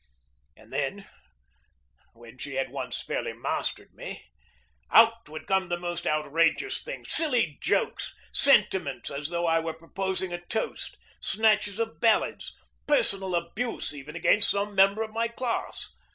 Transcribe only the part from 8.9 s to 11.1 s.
as though I were proposing a toast,